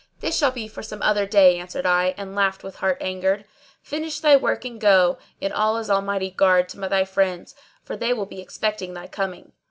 [0.19, 3.45] "This shall be for some other day," answered I, and laughed with heart angered:
[3.83, 8.25] "finish thy work and go, in Allah Almighty's guard, to thy friends, for they will
[8.25, 9.51] be expecting thy coming."